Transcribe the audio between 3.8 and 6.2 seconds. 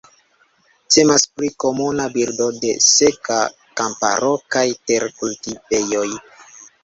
kamparo kaj terkultivejoj.